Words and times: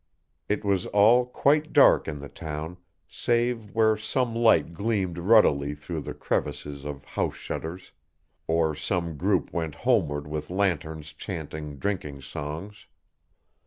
It 0.49 0.65
was 0.65 0.87
all 0.87 1.27
quite 1.27 1.73
dark 1.73 2.07
in 2.07 2.17
the 2.21 2.27
town, 2.27 2.77
save 3.07 3.69
where 3.69 3.95
some 3.95 4.33
light 4.33 4.71
gleamed 4.73 5.19
ruddily 5.19 5.75
through 5.75 6.01
the 6.01 6.15
crevices 6.15 6.85
of 6.85 7.05
house 7.05 7.35
shutters, 7.35 7.91
or 8.47 8.73
some 8.73 9.15
group 9.15 9.53
went 9.53 9.75
homeward 9.75 10.25
with 10.25 10.49
lanterns 10.49 11.13
chanting 11.13 11.77
drinking 11.77 12.23
songs. 12.23 12.87